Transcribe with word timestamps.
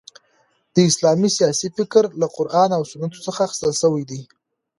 د 0.73 0.75
اسلامی 0.89 1.29
سیاسي 1.37 1.67
فکر 1.77 2.03
له 2.21 2.27
قران 2.35 2.69
او 2.77 2.83
سنتو 2.91 3.19
څخه 3.27 3.39
اخیستل 3.47 3.71
سوی 3.83 4.03
دي. 4.09 4.21